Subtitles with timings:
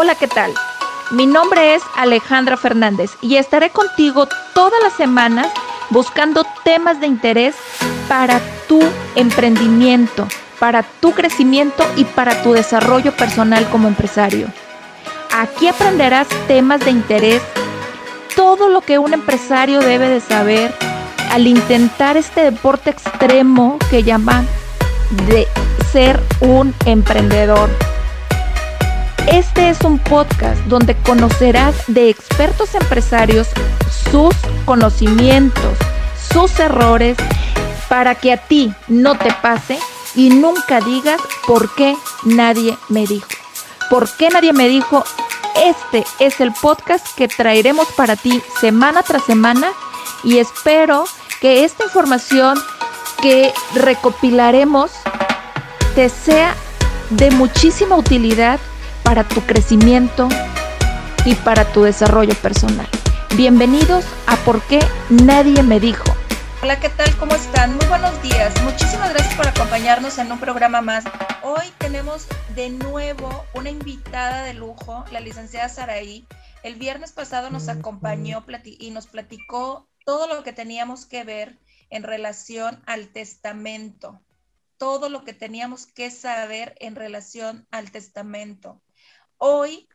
[0.00, 0.54] Hola, ¿qué tal?
[1.10, 5.48] Mi nombre es Alejandra Fernández y estaré contigo todas las semanas
[5.90, 7.56] buscando temas de interés
[8.06, 8.80] para tu
[9.16, 10.28] emprendimiento,
[10.60, 14.46] para tu crecimiento y para tu desarrollo personal como empresario.
[15.34, 17.42] Aquí aprenderás temas de interés,
[18.36, 20.72] todo lo que un empresario debe de saber
[21.32, 24.46] al intentar este deporte extremo que llaman
[25.26, 25.48] de
[25.90, 27.68] ser un emprendedor.
[29.32, 33.48] Este es un podcast donde conocerás de expertos empresarios
[34.10, 35.76] sus conocimientos,
[36.32, 37.18] sus errores,
[37.90, 39.78] para que a ti no te pase
[40.14, 43.28] y nunca digas por qué nadie me dijo.
[43.90, 45.04] ¿Por qué nadie me dijo?
[45.62, 49.72] Este es el podcast que traeremos para ti semana tras semana
[50.24, 51.04] y espero
[51.42, 52.58] que esta información
[53.20, 54.90] que recopilaremos
[55.94, 56.54] te sea
[57.10, 58.58] de muchísima utilidad
[59.08, 60.28] para tu crecimiento
[61.24, 62.86] y para tu desarrollo personal.
[63.38, 66.14] Bienvenidos a Por qué Nadie Me Dijo.
[66.62, 67.16] Hola, ¿qué tal?
[67.16, 67.74] ¿Cómo están?
[67.74, 68.52] Muy buenos días.
[68.64, 71.06] Muchísimas gracias por acompañarnos en un programa más.
[71.42, 76.26] Hoy tenemos de nuevo una invitada de lujo, la licenciada Saraí.
[76.62, 82.02] El viernes pasado nos acompañó y nos platicó todo lo que teníamos que ver en
[82.02, 84.20] relación al testamento,
[84.76, 88.82] todo lo que teníamos que saber en relación al testamento
[89.38, 89.88] hoy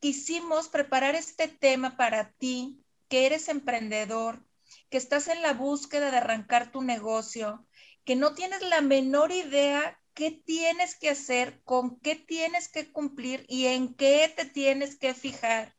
[0.00, 4.44] quisimos preparar este tema para ti, que eres emprendedor,
[4.88, 7.66] que estás en la búsqueda de arrancar tu negocio,
[8.04, 13.44] que no tienes la menor idea qué tienes que hacer, con qué tienes que cumplir
[13.48, 15.74] y en qué te tienes que fijar.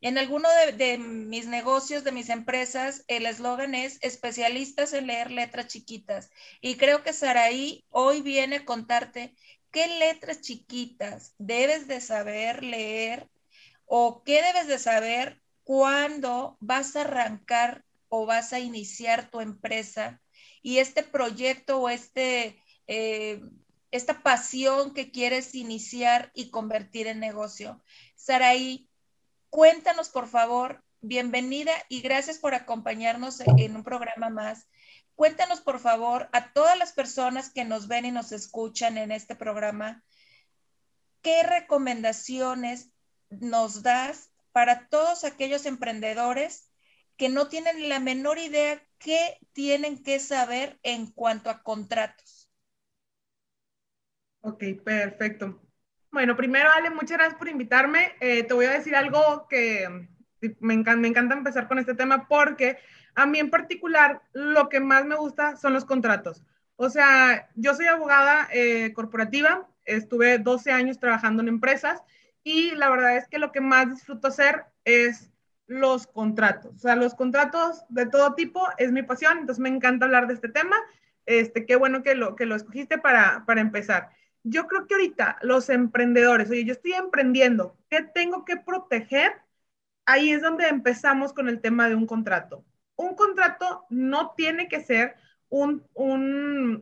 [0.00, 5.68] En alguno de, mis negocios, de mis empresas, el eslogan es especialistas en leer letras
[5.68, 6.30] chiquitas.
[6.60, 9.34] Y creo que Saraí hoy viene a contarte
[9.74, 13.28] qué letras chiquitas debes de saber leer
[13.86, 20.22] o qué debes de saber cuando vas a arrancar o vas a iniciar tu empresa
[20.62, 23.42] y este proyecto o este, eh,
[23.90, 27.82] esta pasión que quieres iniciar y convertir en negocio.
[28.14, 28.88] Saraí,
[29.50, 34.68] cuéntanos por favor, bienvenida y gracias por acompañarnos en un programa más.
[35.14, 39.36] Cuéntanos, por favor, a todas las personas que nos ven y nos escuchan en este
[39.36, 40.04] programa,
[41.22, 42.90] ¿qué recomendaciones
[43.30, 46.70] nos das para todos aquellos emprendedores
[47.16, 52.50] que no tienen la menor idea qué tienen que saber en cuanto a contratos?
[54.40, 55.62] Ok, perfecto.
[56.10, 58.14] Bueno, primero, Ale, muchas gracias por invitarme.
[58.20, 60.08] Eh, te voy a decir algo que
[60.60, 62.78] me me encanta empezar con este tema porque
[63.14, 66.42] a mí en particular, lo que más me gusta son los contratos.
[66.76, 72.02] O sea, yo soy abogada eh, corporativa, estuve 12 años trabajando en empresas
[72.42, 75.30] y la verdad es que lo que más disfruto hacer es
[75.66, 76.74] los contratos.
[76.74, 80.34] O sea, los contratos de todo tipo es mi pasión, entonces me encanta hablar de
[80.34, 80.76] este tema.
[81.26, 84.10] Este, qué bueno que lo, que lo escogiste para, para empezar.
[84.42, 89.32] Yo creo que ahorita los emprendedores, oye, yo estoy emprendiendo, ¿qué tengo que proteger?
[90.06, 92.64] Ahí es donde empezamos con el tema de un contrato
[92.96, 95.16] un contrato no tiene que ser
[95.48, 95.84] un,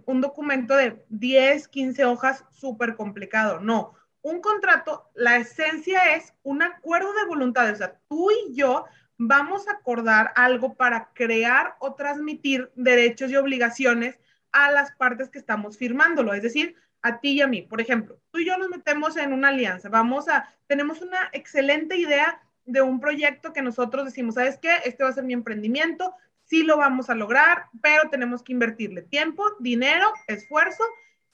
[0.07, 3.95] documento de 10, 15 hojas súper complicado, no.
[4.23, 8.85] Un contrato, la esencia es un acuerdo de voluntades, o sea, tú y yo
[9.19, 14.19] vamos a acordar algo para crear o transmitir derechos y obligaciones
[14.53, 17.63] a las partes que estamos firmándolo, es decir, a ti y a mí.
[17.63, 21.97] Por ejemplo, tú y yo nos metemos en una alianza, vamos a, tenemos una excelente
[21.97, 24.71] idea de un proyecto que nosotros decimos, ¿sabes qué?
[24.85, 26.15] Este va a ser mi emprendimiento,
[26.45, 30.85] sí lo vamos a lograr, pero tenemos que invertirle tiempo, dinero, esfuerzo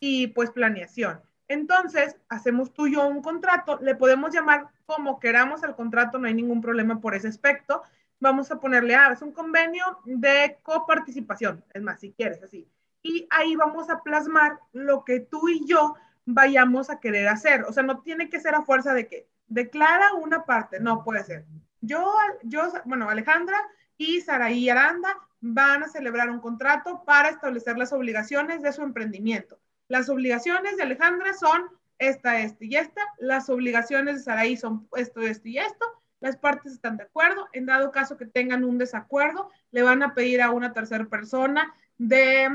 [0.01, 1.21] y pues planeación.
[1.49, 6.27] Entonces, hacemos tú y yo un contrato, le podemos llamar como queramos al contrato, no
[6.27, 7.83] hay ningún problema por ese aspecto.
[8.21, 12.69] Vamos a ponerle, ah, es un convenio de coparticipación, es más, si quieres, así.
[13.03, 15.95] Y ahí vamos a plasmar lo que tú y yo
[16.27, 17.63] vayamos a querer hacer.
[17.63, 21.25] O sea, no tiene que ser a fuerza de que declara una parte, no puede
[21.25, 21.45] ser.
[21.81, 23.61] Yo, yo, bueno, Alejandra
[23.97, 29.59] y Saraí Aranda van a celebrar un contrato para establecer las obligaciones de su emprendimiento.
[29.89, 31.69] Las obligaciones de Alejandra son
[31.99, 33.03] esta, esta y esta.
[33.19, 35.87] Las obligaciones de Saraí son esto, esto y esto.
[36.21, 37.49] Las partes están de acuerdo.
[37.53, 41.73] En dado caso que tengan un desacuerdo, le van a pedir a una tercera persona
[41.97, 42.49] de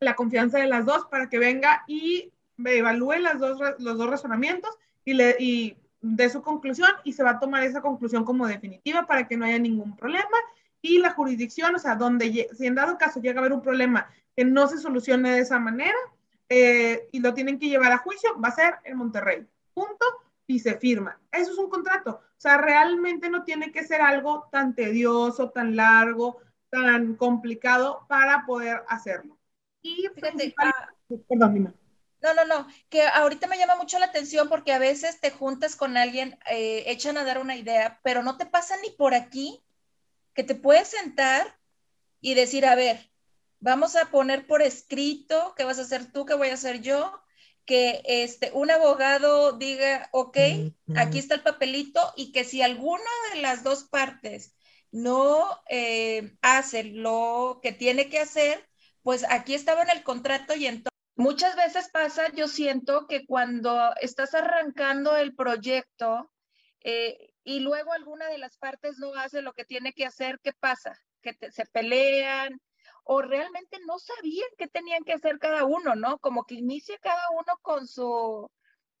[0.00, 2.32] la confianza de las dos para que venga y
[2.64, 7.30] evalúe las dos, los dos razonamientos y, le, y de su conclusión y se va
[7.30, 10.36] a tomar esa conclusión como definitiva para que no haya ningún problema.
[10.82, 14.10] Y la jurisdicción, o sea, donde si en dado caso llega a haber un problema
[14.36, 15.96] que no se solucione de esa manera
[16.48, 19.46] eh, y lo tienen que llevar a juicio, va a ser en Monterrey.
[19.72, 20.04] Punto.
[20.46, 21.18] y se firma.
[21.30, 22.20] Eso es un contrato.
[22.20, 26.38] O sea, realmente no tiene que ser algo tan tedioso, tan largo,
[26.68, 29.38] tan complicado para poder hacerlo.
[29.80, 30.88] Y Fíjate, ah,
[31.28, 31.72] perdón, dime.
[32.22, 35.74] No, no, no, que ahorita me llama mucho la atención porque a veces te juntas
[35.74, 39.60] con alguien, eh, echan a dar una idea, pero no te pasa ni por aquí
[40.32, 41.58] que te puedes sentar
[42.20, 43.10] y decir, a ver,
[43.58, 47.20] vamos a poner por escrito qué vas a hacer tú, qué voy a hacer yo,
[47.64, 50.38] que este, un abogado diga, ok,
[50.94, 53.02] aquí está el papelito y que si alguna
[53.34, 54.54] de las dos partes
[54.92, 58.68] no eh, hace lo que tiene que hacer,
[59.02, 63.94] pues aquí estaba en el contrato y entonces muchas veces pasa, yo siento que cuando
[64.00, 66.30] estás arrancando el proyecto
[66.80, 70.52] eh, y luego alguna de las partes no hace lo que tiene que hacer, ¿qué
[70.52, 70.98] pasa?
[71.22, 72.60] Que se pelean,
[73.04, 76.18] o realmente no sabían qué tenían que hacer cada uno, ¿no?
[76.18, 78.50] Como que inicia cada uno con su,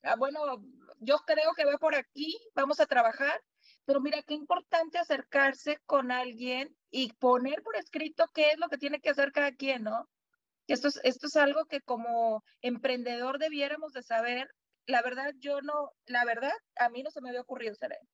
[0.02, 0.62] ah, bueno,
[0.98, 3.40] yo creo que va por aquí, vamos a trabajar,
[3.84, 8.78] pero mira, qué importante acercarse con alguien y poner por escrito qué es lo que
[8.78, 10.08] tiene que hacer cada quien, ¿no?
[10.72, 14.48] Esto es, esto es algo que como emprendedor debiéramos de saber.
[14.86, 18.08] La verdad, yo no, la verdad, a mí no se me había ocurrido hacer eso.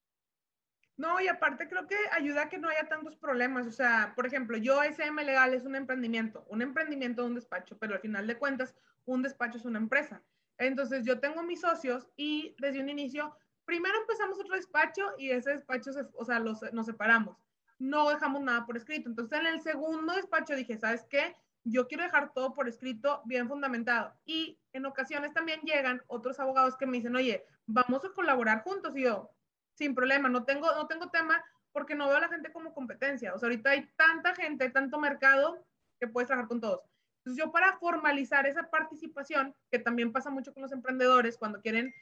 [0.97, 3.65] No, y aparte creo que ayuda a que no haya tantos problemas.
[3.65, 7.77] O sea, por ejemplo, yo SM Legal es un emprendimiento, un emprendimiento de un despacho,
[7.77, 8.75] pero al final de cuentas,
[9.05, 10.21] un despacho es una empresa.
[10.57, 13.33] Entonces, yo tengo mis socios y desde un inicio,
[13.63, 17.37] primero empezamos otro despacho y ese despacho, o sea, los, nos separamos.
[17.77, 19.07] No dejamos nada por escrito.
[19.07, 21.37] Entonces, en el segundo despacho dije, ¿sabes qué?
[21.63, 24.13] Yo quiero dejar todo por escrito bien fundamentado.
[24.25, 28.95] Y en ocasiones también llegan otros abogados que me dicen, oye, vamos a colaborar juntos.
[28.95, 29.29] Y yo,
[29.73, 33.33] sin problema, no tengo, no tengo tema porque no veo a la gente como competencia.
[33.33, 35.65] O sea, ahorita hay tanta gente, tanto mercado
[35.99, 36.81] que puedes trabajar con todos.
[37.19, 41.93] Entonces, yo para formalizar esa participación, que también pasa mucho con los emprendedores cuando quieren,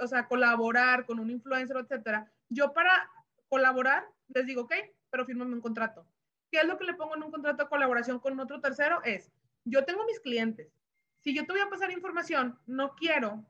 [0.00, 3.10] o sea, colaborar con un influencer, etcétera, yo para
[3.48, 4.74] colaborar les digo, ok,
[5.10, 6.06] pero fírmame un contrato.
[6.54, 9.02] ¿Qué es lo que le pongo en un contrato de colaboración con otro tercero?
[9.02, 9.32] Es,
[9.64, 10.72] yo tengo mis clientes.
[11.18, 13.44] Si yo te voy a pasar información, no quiero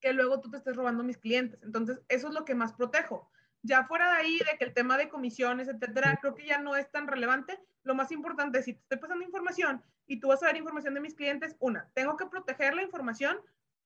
[0.00, 1.62] que luego tú te estés robando mis clientes.
[1.62, 3.30] Entonces, eso es lo que más protejo.
[3.62, 6.74] Ya fuera de ahí, de que el tema de comisiones, etcétera, creo que ya no
[6.74, 7.60] es tan relevante.
[7.84, 10.94] Lo más importante es si te estoy pasando información y tú vas a ver información
[10.94, 13.36] de mis clientes, una, tengo que proteger la información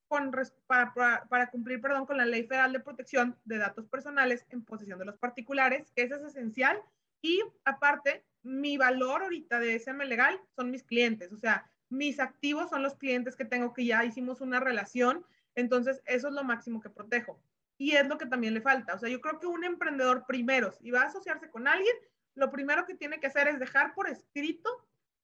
[0.09, 0.33] con,
[0.67, 4.99] para, para, cumplir perdón, con la Ley Federal de Protección de Datos Personales en posesión
[4.99, 6.81] de los particulares, que eso es esencial.
[7.21, 12.71] Y aparte, mi valor ahorita de SM legal son mis clientes, o sea, mis activos
[12.71, 15.25] son los clientes que tengo que ya hicimos una relación
[15.57, 17.43] entonces, eso es lo máximo que protejo.
[17.79, 18.95] Y es lo que también le falta.
[18.95, 21.95] O sea, yo creo que un emprendedor primero, si va a asociarse con alguien,
[22.35, 24.71] lo primero que tiene que hacer es dejar por escrito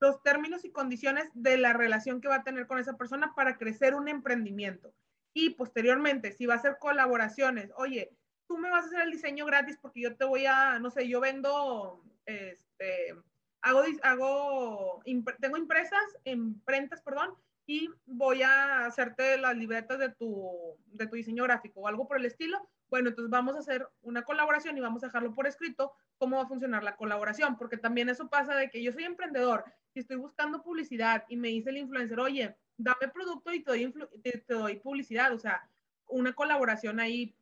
[0.01, 3.57] los términos y condiciones de la relación que va a tener con esa persona para
[3.57, 4.93] crecer un emprendimiento.
[5.33, 8.11] Y posteriormente, si va a hacer colaboraciones, oye,
[8.49, 11.09] tú me vas a hacer el diseño gratis porque yo te voy a, no sé,
[11.09, 13.15] yo vendo, este,
[13.61, 15.03] hago, hago,
[15.41, 17.35] tengo impresas, imprentas, perdón,
[17.67, 22.17] y voy a hacerte las libretas de tu, de tu diseño gráfico o algo por
[22.19, 22.69] el estilo.
[22.91, 26.43] Bueno, entonces vamos a hacer una colaboración y vamos a dejarlo por escrito cómo va
[26.43, 29.65] a funcionar la colaboración, porque también eso pasa de que yo soy emprendedor
[29.95, 33.95] y estoy buscando publicidad y me dice el influencer, oye, dame producto y te doy,
[34.23, 35.69] te, doy publicidad, o sea,
[36.09, 37.35] una colaboración ahí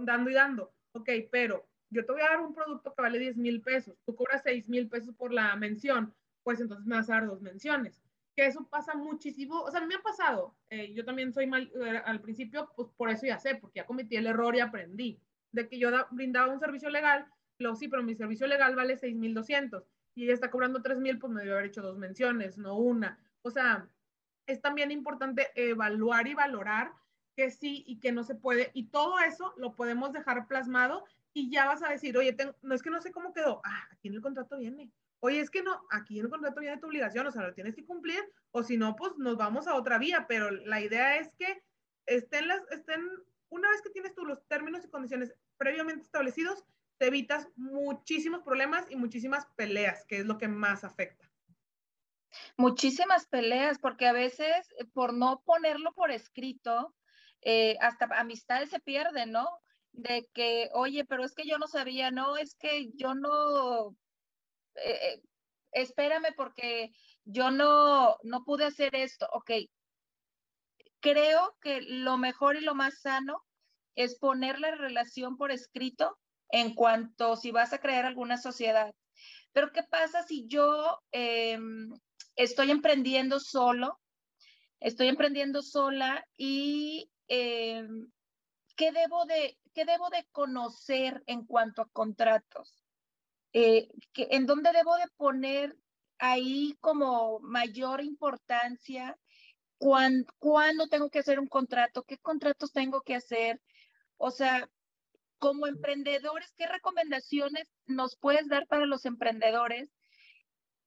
[0.00, 0.72] dando y dando.
[0.92, 4.14] Ok, pero yo te voy a dar un producto que vale 10 mil pesos, tú
[4.14, 8.04] cobras 6 mil pesos por la mención, pues entonces me vas a dar dos menciones
[8.34, 12.02] que eso pasa muchísimo, o sea, me ha pasado, eh, yo también soy mal, eh,
[12.04, 15.20] al principio, pues por eso ya sé, porque ya cometí el error y aprendí,
[15.52, 17.26] de que yo brindaba un servicio legal,
[17.58, 19.84] lo sí, pero mi servicio legal vale 6,200
[20.16, 23.18] y ella está cobrando 3,000, pues me debe haber hecho dos menciones, no una.
[23.42, 23.88] O sea,
[24.46, 26.92] es también importante evaluar y valorar
[27.36, 31.50] que sí y que no se puede, y todo eso lo podemos dejar plasmado y
[31.50, 34.14] ya vas a decir, oye, no es que no sé cómo quedó, ah, aquí en
[34.14, 34.90] el contrato viene,
[35.24, 37.74] Oye, es que no, aquí en el contrato viene tu obligación, o sea, lo tienes
[37.74, 41.32] que cumplir, o si no, pues nos vamos a otra vía, pero la idea es
[41.38, 41.62] que
[42.04, 43.00] estén las, estén,
[43.48, 46.62] una vez que tienes tú los términos y condiciones previamente establecidos,
[46.98, 51.26] te evitas muchísimos problemas y muchísimas peleas, que es lo que más afecta.
[52.58, 56.94] Muchísimas peleas, porque a veces eh, por no ponerlo por escrito,
[57.40, 59.48] eh, hasta amistades se pierden, ¿no?
[59.96, 63.96] De que, oye, pero es que yo no sabía, no, es que yo no
[64.76, 65.22] eh,
[65.72, 66.90] espérame porque
[67.24, 69.28] yo no, no pude hacer esto.
[69.32, 69.50] Ok,
[71.00, 73.44] creo que lo mejor y lo más sano
[73.94, 78.92] es poner la relación por escrito en cuanto si vas a crear alguna sociedad.
[79.52, 81.92] Pero ¿qué pasa si yo em,
[82.36, 84.00] estoy emprendiendo solo?
[84.80, 88.10] Estoy emprendiendo sola y em,
[88.76, 92.84] ¿qué debo de, qué debo de conocer en cuanto a contratos?
[93.52, 95.76] Eh, ¿En dónde debo de poner
[96.18, 99.18] ahí como mayor importancia?
[99.78, 102.04] ¿Cuándo, ¿Cuándo tengo que hacer un contrato?
[102.04, 103.60] ¿Qué contratos tengo que hacer?
[104.16, 104.68] O sea,
[105.38, 109.90] como emprendedores, ¿qué recomendaciones nos puedes dar para los emprendedores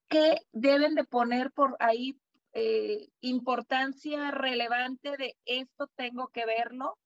[0.08, 2.20] que deben de poner por ahí
[2.54, 6.98] eh, importancia relevante de esto tengo que verlo?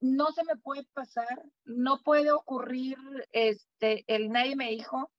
[0.00, 2.96] No se me puede pasar, no puede ocurrir,
[3.32, 5.10] este, el nadie me dijo.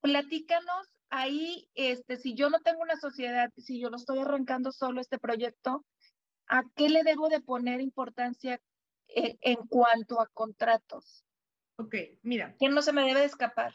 [0.00, 5.00] Platícanos ahí, este, si yo no tengo una sociedad, si yo lo estoy arrancando solo
[5.00, 5.84] este proyecto,
[6.48, 8.60] ¿a qué le debo de poner importancia
[9.08, 11.24] eh, en cuanto a contratos?
[11.76, 12.54] Ok, mira.
[12.58, 13.74] ¿Quién no se me debe de escapar?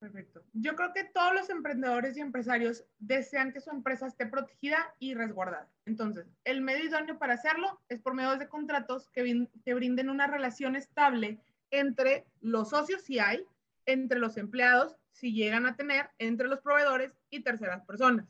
[0.00, 0.42] Perfecto.
[0.54, 5.12] Yo creo que todos los emprendedores y empresarios desean que su empresa esté protegida y
[5.12, 5.68] resguardada.
[5.84, 10.26] Entonces, el medio idóneo para hacerlo es por medio de contratos que, que brinden una
[10.26, 11.38] relación estable
[11.70, 13.44] entre los socios, si hay,
[13.84, 18.26] entre los empleados, si llegan a tener, entre los proveedores y terceras personas.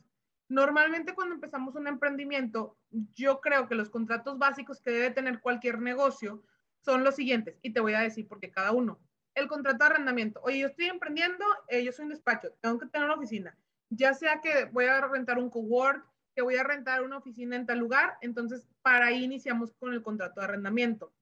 [0.49, 2.75] Normalmente cuando empezamos un emprendimiento,
[3.15, 6.43] yo creo que los contratos básicos que debe tener cualquier negocio
[6.81, 8.99] son los siguientes, y te voy a decir por qué cada uno
[9.35, 10.41] el contrato de arrendamiento.
[10.43, 13.57] Oye, yo estoy emprendiendo, eh, yo soy un despacho, tengo que tener una oficina.
[13.89, 17.65] Ya sea que voy a rentar un cowork, que voy a rentar una oficina en
[17.65, 21.13] tal lugar, entonces para ahí iniciamos con el contrato de arrendamiento.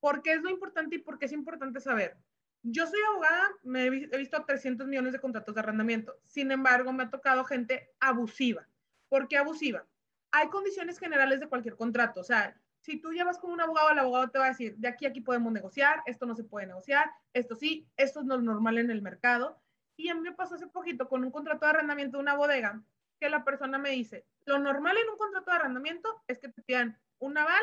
[0.00, 2.16] ¿Por qué es lo importante y por qué es importante saber?
[2.62, 6.14] Yo soy abogada, me he visto 300 millones de contratos de arrendamiento.
[6.26, 8.66] Sin embargo, me ha tocado gente abusiva.
[9.08, 9.86] ¿Por qué abusiva?
[10.30, 12.20] Hay condiciones generales de cualquier contrato.
[12.20, 14.88] O sea, si tú llevas con un abogado, el abogado te va a decir, de
[14.88, 18.40] aquí a aquí podemos negociar, esto no se puede negociar, esto sí, esto es lo
[18.40, 19.60] normal en el mercado.
[19.96, 22.82] Y a mí me pasó hace poquito con un contrato de arrendamiento de una bodega,
[23.18, 26.62] que la persona me dice, lo normal en un contrato de arrendamiento es que te
[26.62, 27.62] pidan un aval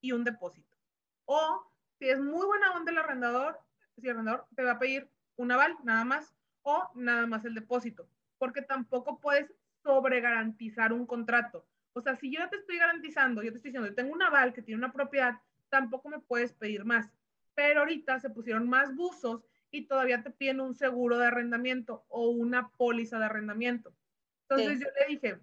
[0.00, 0.76] y un depósito.
[1.24, 1.68] O
[1.98, 3.58] si es muy buena onda el arrendador,
[3.96, 6.32] si el arrendador te va a pedir un aval nada más
[6.62, 8.08] o nada más el depósito,
[8.38, 11.66] porque tampoco puedes sobregarantizar un contrato.
[11.94, 14.52] O sea, si yo te estoy garantizando, yo te estoy diciendo, yo tengo un aval
[14.52, 17.08] que tiene una propiedad, tampoco me puedes pedir más.
[17.54, 22.30] Pero ahorita se pusieron más buzos y todavía te piden un seguro de arrendamiento o
[22.30, 23.94] una póliza de arrendamiento.
[24.42, 25.38] Entonces yo le dije,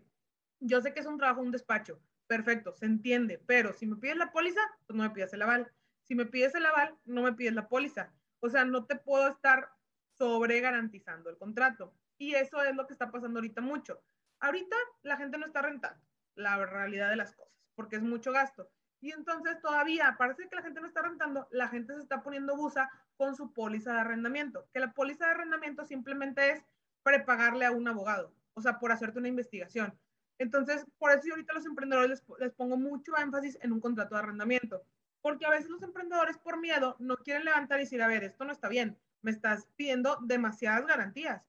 [0.59, 4.17] yo sé que es un trabajo, un despacho, perfecto, se entiende, pero si me pides
[4.17, 5.71] la póliza, pues no me pides el aval.
[6.03, 8.11] Si me pides el aval, no me pides la póliza.
[8.41, 9.69] O sea, no te puedo estar
[10.17, 11.93] sobre garantizando el contrato.
[12.17, 14.03] Y eso es lo que está pasando ahorita mucho.
[14.39, 18.69] Ahorita la gente no está rentando la realidad de las cosas, porque es mucho gasto.
[18.99, 22.55] Y entonces todavía, parece que la gente no está rentando, la gente se está poniendo
[22.55, 26.65] busa con su póliza de arrendamiento, que la póliza de arrendamiento simplemente es
[27.03, 29.97] prepagarle a un abogado, o sea, por hacerte una investigación.
[30.37, 34.15] Entonces, por eso yo ahorita los emprendedores les, les pongo mucho énfasis en un contrato
[34.15, 34.83] de arrendamiento,
[35.21, 38.45] porque a veces los emprendedores por miedo no quieren levantar y decir, a ver, esto
[38.45, 41.43] no está bien, me estás pidiendo demasiadas garantías.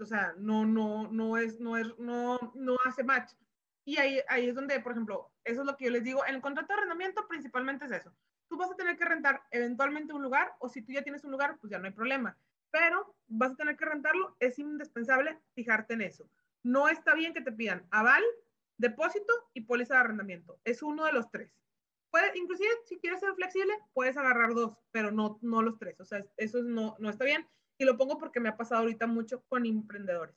[0.00, 3.32] O sea, no, no, no es, no es, no, no hace match.
[3.84, 6.34] Y ahí, ahí es donde, por ejemplo, eso es lo que yo les digo, en
[6.34, 8.14] el contrato de arrendamiento principalmente es eso.
[8.48, 11.30] Tú vas a tener que rentar eventualmente un lugar o si tú ya tienes un
[11.30, 12.36] lugar, pues ya no hay problema.
[12.70, 16.28] Pero vas a tener que rentarlo, es indispensable fijarte en eso.
[16.62, 18.22] No está bien que te pidan aval,
[18.76, 20.60] depósito y póliza de arrendamiento.
[20.64, 21.52] Es uno de los tres.
[22.10, 25.98] Puede, inclusive, si quieres ser flexible, puedes agarrar dos, pero no, no los tres.
[26.00, 27.46] O sea, eso no, no está bien.
[27.78, 30.34] Y lo pongo porque me ha pasado ahorita mucho con emprendedores.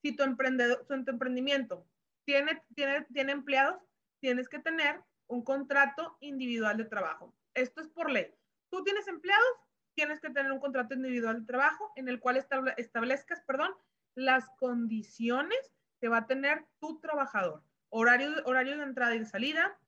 [0.00, 1.84] Si tu, emprendedor, tu emprendimiento
[2.28, 3.82] tiene, tiene, tiene empleados,
[4.20, 7.34] tienes que tener un contrato individual de trabajo.
[7.54, 8.26] Esto es por ley.
[8.70, 9.48] Tú tienes empleados,
[9.94, 12.36] tienes que tener un contrato individual de trabajo en el cual
[12.76, 13.70] establezcas, perdón,
[14.14, 15.58] las condiciones
[16.02, 17.62] que va a tener tu trabajador.
[17.88, 19.78] Horario, horario de entrada y salida,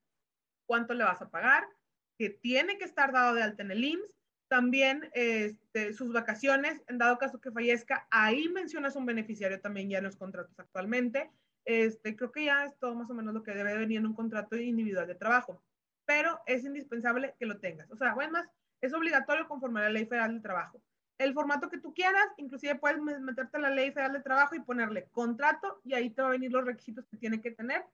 [0.64, 1.68] cuánto le vas a pagar,
[2.16, 4.14] que tiene que estar dado de alta en el IMSS,
[4.48, 9.98] también este, sus vacaciones, en dado caso que fallezca, ahí mencionas un beneficiario también ya
[9.98, 11.30] en los contratos actualmente,
[11.70, 14.14] este, creo que ya es todo más o menos lo que debe venir en un
[14.14, 15.62] contrato individual de trabajo,
[16.04, 17.90] pero es indispensable que lo tengas.
[17.90, 18.48] O sea, además,
[18.80, 20.80] es obligatorio conforme a la ley federal del trabajo.
[21.18, 24.60] El formato que tú quieras, inclusive puedes meterte a la ley federal de trabajo y
[24.60, 27.84] ponerle contrato y ahí te va a venir los requisitos que tiene que tener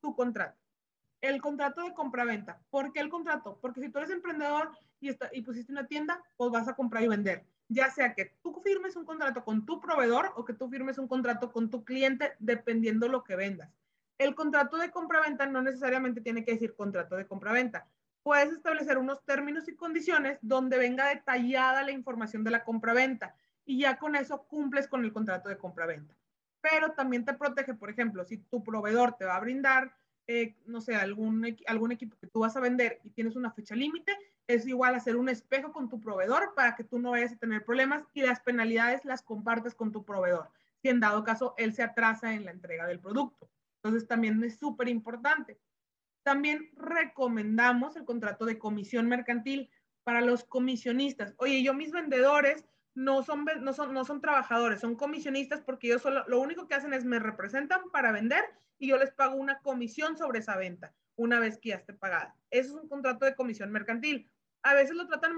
[0.00, 0.56] tu contrato.
[1.20, 2.60] El contrato de compra-venta.
[2.70, 3.58] ¿Por qué el contrato?
[3.60, 4.70] Porque si tú eres emprendedor
[5.00, 8.36] y, está, y pusiste una tienda, pues vas a comprar y vender ya sea que
[8.42, 11.84] tú firmes un contrato con tu proveedor o que tú firmes un contrato con tu
[11.84, 13.70] cliente, dependiendo lo que vendas.
[14.16, 17.86] El contrato de compra-venta no necesariamente tiene que decir contrato de compra-venta.
[18.22, 23.34] Puedes establecer unos términos y condiciones donde venga detallada la información de la compra-venta
[23.64, 26.14] y ya con eso cumples con el contrato de compra-venta.
[26.60, 29.92] Pero también te protege, por ejemplo, si tu proveedor te va a brindar
[30.30, 33.74] eh, no sé, algún, algún equipo que tú vas a vender y tienes una fecha
[33.74, 34.12] límite,
[34.48, 37.64] es igual hacer un espejo con tu proveedor para que tú no vayas a tener
[37.64, 40.50] problemas y las penalidades las compartes con tu proveedor,
[40.80, 43.50] si en dado caso él se atrasa en la entrega del producto.
[43.76, 45.60] Entonces también es súper importante.
[46.22, 49.70] También recomendamos el contrato de comisión mercantil
[50.02, 51.34] para los comisionistas.
[51.36, 52.64] Oye, yo mis vendedores
[52.94, 56.74] no son, no son, no son trabajadores, son comisionistas porque ellos solo, lo único que
[56.74, 58.42] hacen es me representan para vender
[58.78, 62.34] y yo les pago una comisión sobre esa venta una vez que ya esté pagada.
[62.50, 64.30] Eso es un contrato de comisión mercantil.
[64.62, 65.34] A veces lo tratan,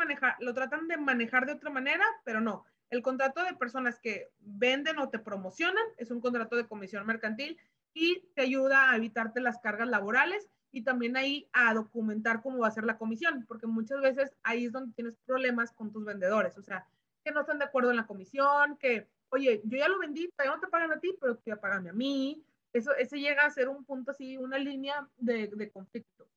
[0.88, 2.64] de manejar de otra manera, pero no.
[2.88, 7.58] El contrato de personas que venden o te promocionan es un contrato de comisión mercantil
[7.92, 12.68] y te ayuda a evitarte las cargas laborales y también ahí a documentar cómo va
[12.68, 16.56] a ser la comisión, porque muchas veces ahí es donde tienes problemas con tus vendedores,
[16.58, 16.86] o sea,
[17.24, 20.50] que no están de acuerdo en la comisión, que, oye, yo ya lo vendí, ya
[20.50, 22.44] no te pagan a ti, pero tú ya a mí.
[22.72, 26.28] Eso, ese llega a ser un punto así, una línea de conflicto.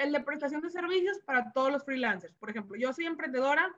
[0.00, 2.34] El de prestación de servicios para todos los freelancers.
[2.36, 3.70] Por ejemplo, yo soy emprendedora,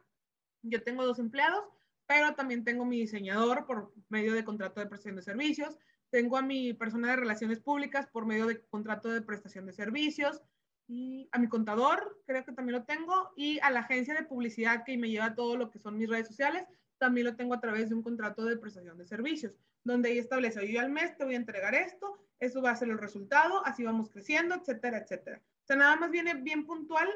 [0.62, 1.64] yo tengo dos empleados,
[2.06, 5.76] pero también tengo mi diseñador por medio de contrato de prestación de servicios,
[6.10, 10.40] tengo a mi persona de relaciones públicas por medio de contrato de prestación de servicios,
[10.86, 14.84] y a mi contador, creo que también lo tengo, y a la agencia de publicidad
[14.84, 17.88] que me lleva todo lo que son mis redes sociales, también lo tengo a través
[17.88, 21.34] de un contrato de prestación de servicios, donde ahí establece, yo al mes te voy
[21.34, 25.42] a entregar esto, eso va a ser el resultado, así vamos creciendo, etcétera, etcétera.
[25.62, 27.08] O sea, nada más viene bien puntual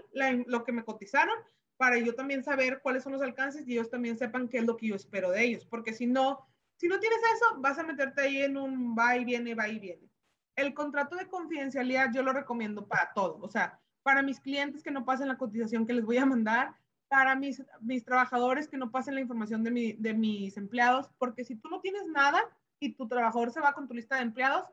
[0.46, 1.36] lo que me cotizaron
[1.76, 4.76] para yo también saber cuáles son los alcances y ellos también sepan qué es lo
[4.76, 8.22] que yo espero de ellos, porque si no, si no tienes eso, vas a meterte
[8.22, 10.10] ahí en un va y viene, va y viene.
[10.54, 14.90] El contrato de confidencialidad yo lo recomiendo para todo, o sea, para mis clientes que
[14.90, 16.74] no pasen la cotización que les voy a mandar,
[17.08, 21.44] para mis, mis trabajadores que no pasen la información de, mi, de mis empleados, porque
[21.44, 22.42] si tú no tienes nada
[22.80, 24.64] y tu trabajador se va con tu lista de empleados,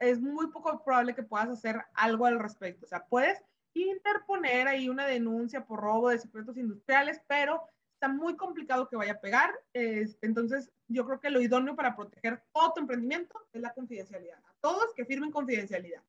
[0.00, 2.86] es muy poco probable que puedas hacer algo al respecto.
[2.86, 3.40] O sea, puedes
[3.74, 9.12] interponer ahí una denuncia por robo de secretos industriales, pero está muy complicado que vaya
[9.12, 9.52] a pegar.
[9.74, 14.38] entonces, yo creo que lo idóneo para proteger todo tu emprendimiento es la confidencialidad.
[14.38, 16.02] A todos que firmen confidencialidad.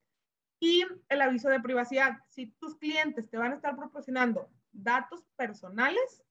[0.59, 2.19] Y el aviso de privacidad.
[2.29, 6.23] Si tus clientes te van a estar proporcionando datos personales,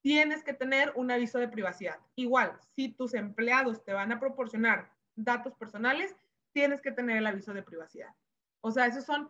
[0.00, 1.98] tienes que tener un aviso de privacidad.
[2.14, 6.16] Igual, si tus empleados te van a proporcionar datos personales,
[6.56, 8.14] tienes que tener el aviso de privacidad.
[8.62, 9.28] O sea, esos son,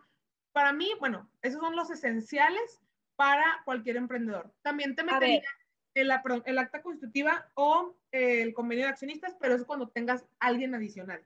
[0.53, 2.81] para mí, bueno, esos son los esenciales
[3.17, 4.53] para cualquier emprendedor.
[4.61, 5.43] También te metería
[5.93, 6.09] el,
[6.45, 11.21] el, acta constitutiva o el convenio de accionistas, pero es cuando tengas alguien adicional.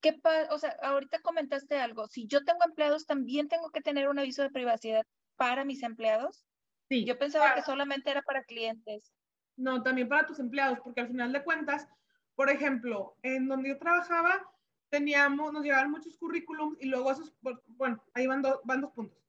[0.00, 2.06] ¿Qué o sea, ahorita comentaste algo.
[2.06, 6.46] Si yo tengo empleados, también tengo que tener un aviso de privacidad para mis empleados.
[6.88, 7.04] Sí.
[7.04, 9.10] Yo pensaba que solamente era para clientes.
[9.56, 11.88] No, también para tus empleados, porque al final de cuentas,
[12.34, 14.48] por ejemplo, en donde yo trabajaba,
[14.88, 17.34] teníamos, nos llevaban muchos currículums y luego esos,
[17.66, 19.24] bueno, ahí van, van dos puntos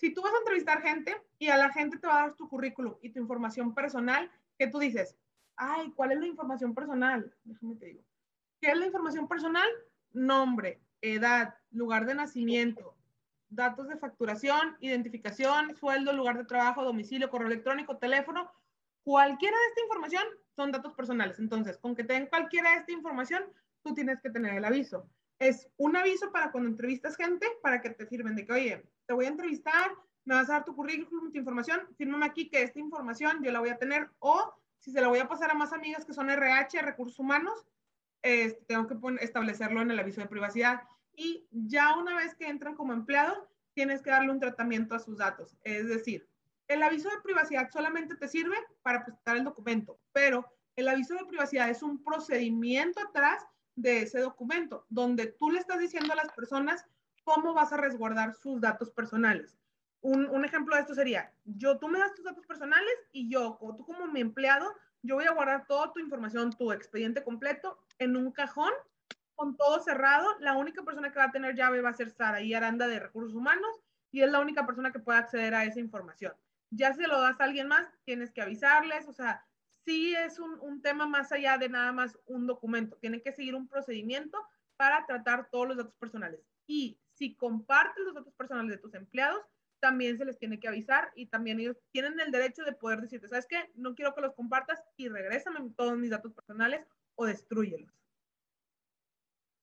[0.00, 2.48] si tú vas a entrevistar gente y a la gente te va a dar tu
[2.48, 5.14] currículum y tu información personal, que tú dices,
[5.56, 7.30] ay, ¿cuál es la información personal?
[7.44, 8.02] Déjame te digo.
[8.62, 9.68] ¿Qué es la información personal?
[10.12, 12.96] Nombre, edad, lugar de nacimiento,
[13.50, 18.50] datos de facturación, identificación, sueldo, lugar de trabajo, domicilio, correo electrónico, teléfono.
[19.02, 20.24] Cualquiera de esta información
[20.60, 21.38] son datos personales.
[21.38, 23.44] Entonces, con que tengan cualquiera de esta información,
[23.82, 25.08] tú tienes que tener el aviso.
[25.38, 29.14] Es un aviso para cuando entrevistas gente, para que te firmen de que, oye, te
[29.14, 29.90] voy a entrevistar,
[30.26, 33.60] me vas a dar tu currículum, tu información, fírmame aquí que esta información yo la
[33.60, 36.28] voy a tener o si se la voy a pasar a más amigas que son
[36.28, 37.66] RH, recursos humanos,
[38.66, 40.82] tengo que establecerlo en el aviso de privacidad.
[41.16, 45.16] Y ya una vez que entran como empleados, tienes que darle un tratamiento a sus
[45.16, 45.56] datos.
[45.64, 46.28] Es decir,
[46.70, 51.24] el aviso de privacidad solamente te sirve para presentar el documento, pero el aviso de
[51.24, 56.32] privacidad es un procedimiento atrás de ese documento, donde tú le estás diciendo a las
[56.32, 56.84] personas
[57.24, 59.58] cómo vas a resguardar sus datos personales.
[60.00, 63.84] Un, ejemplo de esto sería, yo, tú me das tus datos personales y yo, tú
[63.84, 68.30] como mi empleado, yo voy a guardar toda tu información, tu expediente completo en un
[68.30, 68.72] cajón
[69.34, 70.38] con todo cerrado.
[70.38, 73.00] La única persona que va a tener llave va a ser Sara y Aranda de
[73.00, 73.80] Recursos Humanos
[74.12, 76.32] y es la única persona que puede acceder a esa información.
[76.70, 79.44] Ya si lo das a alguien más, tienes que avisarles, o sea,
[79.84, 82.96] sí es un, tema más allá de nada más un documento.
[82.98, 84.38] Tiene que seguir un procedimiento
[84.76, 86.40] para tratar todos los datos personales.
[86.66, 89.42] Y si compartes los datos personales de tus empleados,
[89.80, 93.28] también se les tiene que avisar y también ellos tienen el derecho de poder decirte,
[93.28, 93.70] ¿sabes qué?
[93.74, 97.92] No quiero que los compartas y regrésame todos mis datos personales o destruyelos.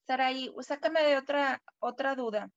[0.08, 2.50] Saraí, sácame de otra, otra duda.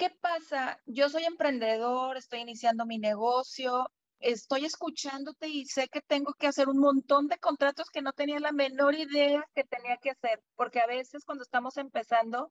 [0.00, 0.80] ¿Qué pasa?
[0.86, 6.70] Yo soy emprendedor, estoy iniciando mi negocio, estoy escuchándote y sé que tengo que hacer
[6.70, 10.80] un montón de contratos que no tenía la menor idea que tenía que hacer, porque
[10.80, 12.50] a veces cuando estamos empezando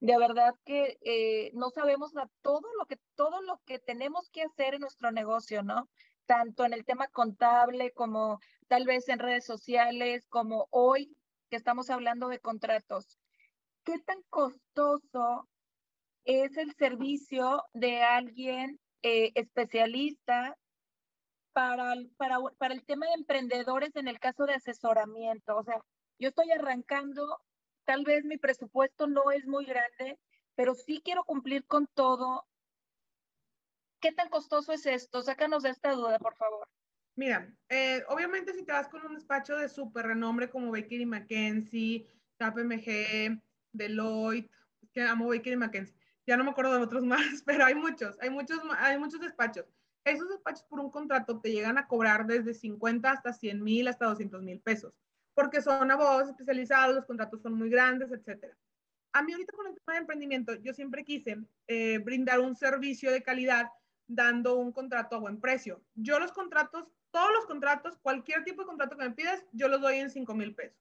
[0.00, 4.74] De verdad que eh, no sabemos todo lo que todo lo que tenemos que hacer
[4.74, 5.88] en nuestro negocio, ¿no?
[6.26, 11.16] Tanto en el tema contable como tal vez en redes sociales, como hoy
[11.50, 13.18] que estamos hablando de contratos.
[13.84, 15.48] ¿Qué tan costoso
[16.24, 20.56] es el servicio de alguien eh, especialista
[21.52, 25.56] para, para, para el tema de emprendedores en el caso de asesoramiento?
[25.56, 25.80] O sea,
[26.18, 27.40] yo estoy arrancando,
[27.84, 30.18] tal vez mi presupuesto no es muy grande,
[30.54, 32.46] pero sí quiero cumplir con todo.
[34.00, 35.22] ¿Qué tan costoso es esto?
[35.22, 36.68] Sácanos de esta duda, por favor.
[37.14, 41.06] Mira, eh, obviamente si te vas con un despacho de súper renombre como Baker y
[41.06, 42.06] McKenzie,
[42.38, 43.40] KPMG,
[43.72, 44.50] Deloitte,
[44.92, 48.16] que amo Baker y McKenzie, ya no me acuerdo de otros más, pero hay muchos,
[48.20, 49.66] hay muchos, hay muchos despachos.
[50.04, 54.06] Esos despachos por un contrato te llegan a cobrar desde 50 hasta 100 mil, hasta
[54.06, 54.92] 200 mil pesos,
[55.34, 58.56] porque son abogados especializados, los contratos son muy grandes, etcétera.
[59.12, 63.10] A mí ahorita con el tema de emprendimiento, yo siempre quise eh, brindar un servicio
[63.12, 63.68] de calidad
[64.08, 65.82] dando un contrato a buen precio.
[65.94, 69.80] Yo los contratos, todos los contratos, cualquier tipo de contrato que me pidas, yo los
[69.80, 70.78] doy en 5 mil pesos.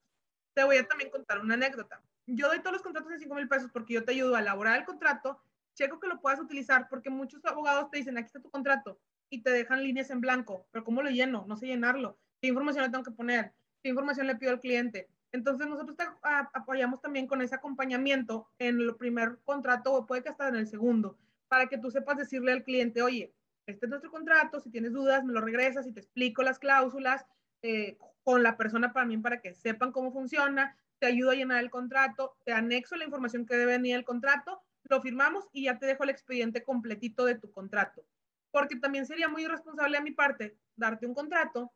[0.53, 2.01] Te voy a también contar una anécdota
[2.35, 4.79] yo doy todos los contratos en 5 mil pesos porque yo te ayudo a elaborar
[4.79, 5.41] el contrato,
[5.73, 9.41] checo que lo puedas utilizar porque muchos abogados te dicen, aquí está tu contrato y
[9.41, 11.45] te dejan líneas en blanco, pero ¿cómo lo lleno?
[11.47, 12.17] No sé llenarlo.
[12.41, 13.53] ¿Qué información le tengo que poner?
[13.81, 15.09] ¿Qué información le pido al cliente?
[15.31, 20.29] Entonces nosotros te apoyamos también con ese acompañamiento en el primer contrato o puede que
[20.29, 21.17] hasta en el segundo,
[21.47, 23.33] para que tú sepas decirle al cliente, oye,
[23.65, 27.25] este es nuestro contrato, si tienes dudas me lo regresas y te explico las cláusulas
[27.61, 31.71] eh, con la persona mí para que sepan cómo funciona, te ayudo a llenar el
[31.71, 35.87] contrato, te anexo la información que debe venir el contrato, lo firmamos y ya te
[35.87, 38.05] dejo el expediente completito de tu contrato.
[38.51, 41.73] Porque también sería muy irresponsable a mi parte darte un contrato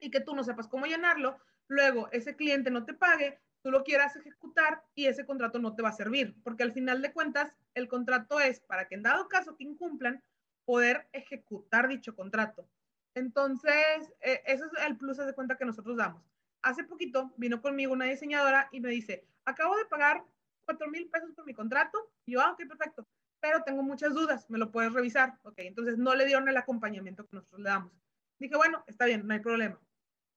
[0.00, 3.84] y que tú no sepas cómo llenarlo, luego ese cliente no te pague, tú lo
[3.84, 7.54] quieras ejecutar y ese contrato no te va a servir, porque al final de cuentas
[7.74, 10.20] el contrato es para que en dado caso que incumplan,
[10.64, 12.68] poder ejecutar dicho contrato.
[13.14, 16.35] Entonces, e, ese es el plus de cuenta que nosotros damos
[16.66, 20.24] hace poquito vino conmigo una diseñadora y me dice, acabo de pagar
[20.64, 22.10] 4 mil pesos por mi contrato.
[22.26, 23.06] Y yo, ah, ok, perfecto,
[23.40, 25.38] pero tengo muchas dudas, me lo puedes revisar.
[25.42, 27.92] Ok, entonces no le dieron el acompañamiento que nosotros le damos.
[28.38, 29.80] Dije, bueno, está bien, no hay problema.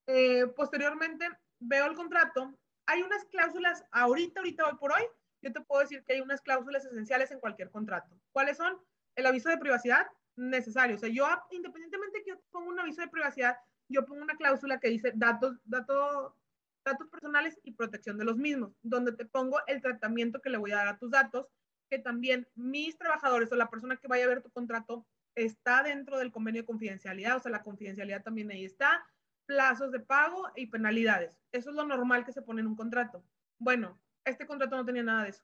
[0.06, 1.28] Eh, posteriormente
[1.60, 2.54] veo el contrato,
[2.86, 5.04] hay unas cláusulas, ahorita, ahorita, hoy por hoy,
[5.42, 8.15] yo te puedo decir que hay unas cláusulas esenciales en cualquier contrato.
[8.32, 8.78] ¿Cuáles son?
[9.15, 10.96] El aviso de privacidad necesario.
[10.96, 13.58] O sea, yo independientemente que yo ponga un aviso de privacidad,
[13.89, 16.34] yo pongo una cláusula que dice datos, datos,
[16.86, 20.71] datos personales y protección de los mismos, donde te pongo el tratamiento que le voy
[20.71, 21.47] a dar a tus datos,
[21.89, 26.17] que también mis trabajadores o la persona que vaya a ver tu contrato está dentro
[26.17, 29.04] del convenio de confidencialidad, o sea, la confidencialidad también ahí está,
[29.45, 31.39] plazos de pago y penalidades.
[31.52, 33.23] Eso es lo normal que se pone en un contrato.
[33.58, 35.43] Bueno, este contrato no tenía nada de eso.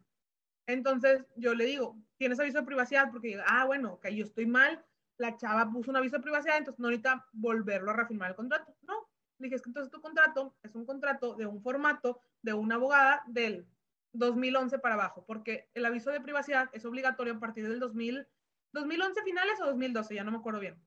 [0.68, 3.10] Entonces yo le digo, ¿tienes aviso de privacidad?
[3.12, 4.84] Porque, ah, bueno, que yo estoy mal,
[5.18, 8.76] la chava puso un aviso de privacidad, entonces no necesita volverlo a reafirmar el contrato.
[8.84, 12.76] No, dije, es que entonces tu contrato es un contrato de un formato de una
[12.76, 13.68] abogada del
[14.14, 18.28] 2011 para abajo, porque el aviso de privacidad es obligatorio a partir del 2000,
[18.72, 20.82] 2011 finales o 2012, ya no me acuerdo bien.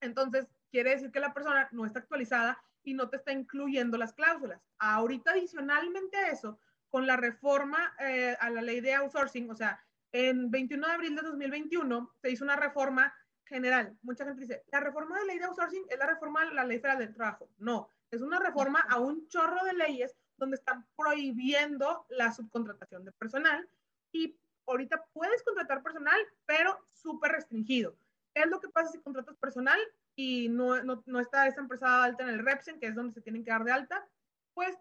[0.00, 4.12] Entonces, quiere decir que la persona no está actualizada y no te está incluyendo las
[4.12, 4.60] cláusulas.
[4.78, 9.80] Ahorita, adicionalmente a eso, con la reforma eh, a la ley de outsourcing, o sea,
[10.12, 13.12] en 21 de abril de 2021 se hizo una reforma
[13.46, 13.96] general.
[14.02, 16.78] Mucha gente dice, la reforma de ley de outsourcing es la reforma de la ley
[16.78, 17.48] federal del trabajo.
[17.58, 23.12] No, es una reforma a un chorro de leyes donde están prohibiendo la subcontratación de
[23.12, 23.68] personal
[24.12, 27.96] y ahorita puedes contratar personal, pero súper restringido.
[28.34, 29.78] ¿Qué es lo que pasa si contratas personal
[30.14, 33.22] y no, no, no, está esa empresa alta en el REPSEN, que es donde se
[33.22, 34.06] tienen que dar de alta?
[34.54, 34.76] Pues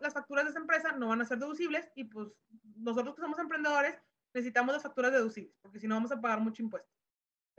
[0.00, 2.28] las facturas de esa empresa no van a ser deducibles y pues
[2.76, 3.96] nosotros que somos emprendedores
[4.32, 6.99] necesitamos las facturas deducibles, porque si no vamos a pagar mucho impuesto.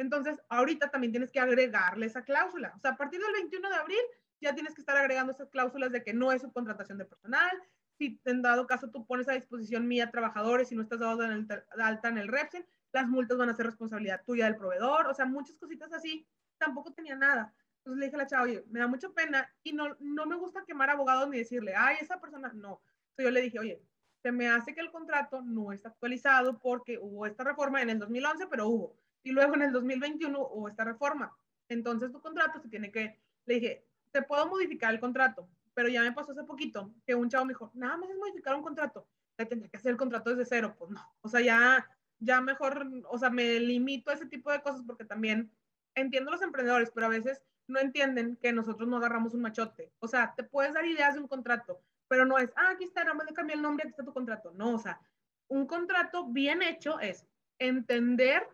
[0.01, 2.73] Entonces, ahorita también tienes que agregarle esa cláusula.
[2.75, 4.01] O sea, a partir del 21 de abril
[4.41, 7.51] ya tienes que estar agregando esas cláusulas de que no es subcontratación de personal.
[7.99, 11.31] Si en dado caso tú pones a disposición mía trabajadores y no estás dado en
[11.31, 11.47] el,
[11.79, 15.05] alta en el REPSEN, las multas van a ser responsabilidad tuya del proveedor.
[15.05, 16.27] O sea, muchas cositas así.
[16.57, 17.53] Tampoco tenía nada.
[17.77, 20.35] Entonces le dije a la chava, oye, me da mucha pena y no, no me
[20.35, 22.81] gusta quemar abogados ni decirle, ay, esa persona, no.
[23.11, 23.83] Entonces yo le dije, oye,
[24.23, 27.99] se me hace que el contrato no está actualizado porque hubo esta reforma en el
[27.99, 31.35] 2011, pero hubo y luego en el 2021 hubo esta reforma.
[31.69, 36.01] Entonces tu contrato se tiene que, le dije, te puedo modificar el contrato, pero ya
[36.01, 39.07] me pasó hace poquito que un chavo me dijo, nada más es modificar un contrato,
[39.37, 41.87] le tendría que hacer el contrato desde cero, pues no, o sea, ya,
[42.19, 45.51] ya mejor, o sea, me limito a ese tipo de cosas porque también
[45.95, 50.07] entiendo los emprendedores, pero a veces no entienden que nosotros no agarramos un machote, o
[50.07, 53.15] sea, te puedes dar ideas de un contrato, pero no es, ah, aquí está, nada
[53.15, 54.99] más le cambié el nombre, aquí está tu contrato, no, o sea,
[55.47, 57.25] un contrato bien hecho es
[57.59, 58.47] entender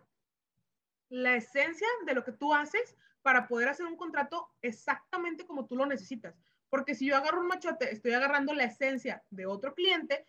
[1.08, 5.76] la esencia de lo que tú haces para poder hacer un contrato exactamente como tú
[5.76, 6.34] lo necesitas.
[6.70, 10.26] Porque si yo agarro un machote, estoy agarrando la esencia de otro cliente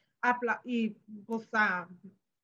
[0.64, 0.90] y
[1.26, 1.88] pues, a,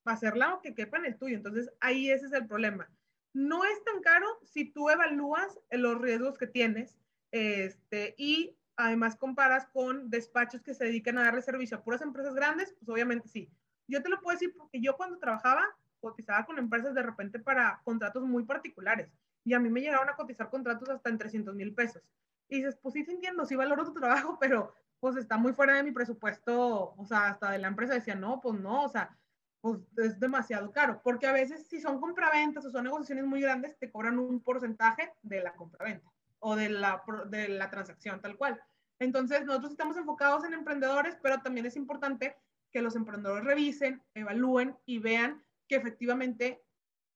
[0.06, 1.38] hacerla o que quepa en el tuyo.
[1.38, 2.90] Entonces, ahí ese es el problema.
[3.34, 6.98] No es tan caro si tú evalúas los riesgos que tienes
[7.32, 12.34] este, y además comparas con despachos que se dedican a darle servicio a puras empresas
[12.34, 13.50] grandes, pues obviamente sí.
[13.88, 15.64] Yo te lo puedo decir porque yo cuando trabajaba,
[16.06, 19.10] cotizaba con empresas de repente para contratos muy particulares
[19.44, 22.04] y a mí me llegaron a cotizar contratos hasta en 300 mil pesos.
[22.48, 25.84] Y dices, pues sí, entiendo, sí valoro tu trabajo, pero pues está muy fuera de
[25.84, 29.18] mi presupuesto, o sea, hasta de la empresa decía, no, pues no, o sea,
[29.62, 33.78] pues es demasiado caro, porque a veces si son compraventas o son negociaciones muy grandes,
[33.80, 38.62] te cobran un porcentaje de la compraventa o de la, de la transacción tal cual.
[39.00, 42.36] Entonces, nosotros estamos enfocados en emprendedores, pero también es importante
[42.72, 46.64] que los emprendedores revisen, evalúen y vean que efectivamente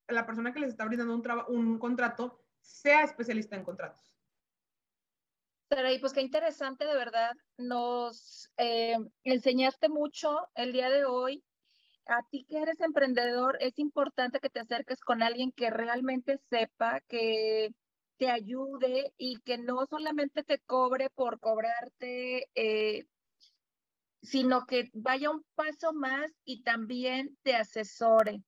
[0.08, 4.12] la persona que les está brindando un, un contrato sea especialista en contratos.
[5.70, 7.32] y pues qué interesante, de verdad.
[7.56, 11.44] Nos eh, enseñaste mucho el día de hoy.
[12.06, 17.00] A ti que eres emprendedor, es importante que te acerques con alguien que realmente sepa,
[17.08, 17.72] que
[18.16, 23.06] te ayude y que no solamente te cobre por cobrarte, eh,
[24.22, 28.42] sino que vaya un paso más y también te asesore.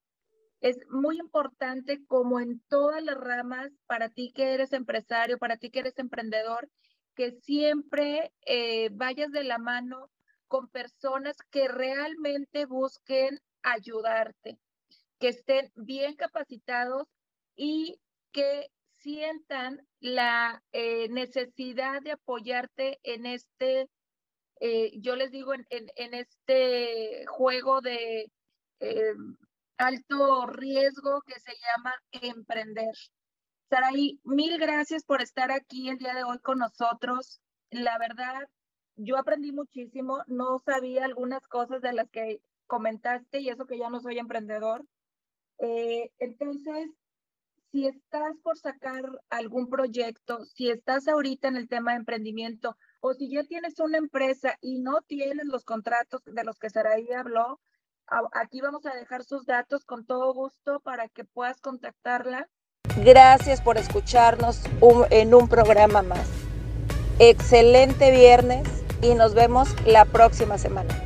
[0.61, 5.70] Es muy importante, como en todas las ramas, para ti que eres empresario, para ti
[5.70, 6.68] que eres emprendedor,
[7.14, 10.11] que siempre eh, vayas de la mano
[10.46, 14.58] con personas que realmente busquen ayudarte,
[15.18, 17.08] que estén bien capacitados
[17.56, 17.98] y
[18.32, 23.88] que sientan la eh, necesidad de apoyarte en este,
[24.64, 25.64] eh, yo les digo, en,
[26.14, 28.31] este juego de
[29.77, 32.94] alto riesgo que se llama emprender.
[33.68, 37.40] Saraí, mil gracias por estar aquí el día de hoy con nosotros.
[37.70, 38.48] La verdad,
[38.94, 43.90] yo aprendí muchísimo, no sabía algunas cosas de las que comentaste y eso que ya
[43.90, 44.87] no soy emprendedor.
[45.59, 46.88] Eh, entonces,
[47.72, 53.12] si estás por sacar algún proyecto, si estás ahorita en el tema de emprendimiento o
[53.12, 57.61] si ya tienes una empresa y no tienes los contratos de los que Saraí habló,
[58.33, 62.49] Aquí vamos a dejar sus datos con todo gusto para que puedas contactarla.
[63.03, 64.61] Gracias por escucharnos
[65.11, 66.29] en un programa más.
[67.19, 68.69] Excelente viernes
[69.01, 71.02] y nos vemos la próxima semana.